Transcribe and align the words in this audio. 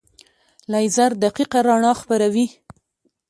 لیزر 0.71 1.11
دقیقه 1.23 1.59
رڼا 1.67 1.91
خپروي. 1.99 2.47